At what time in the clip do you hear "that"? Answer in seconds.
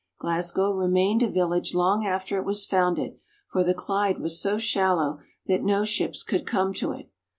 5.45-5.61